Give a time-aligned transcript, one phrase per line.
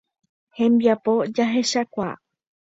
[0.57, 2.15] Hembiapo jehechechakuaa.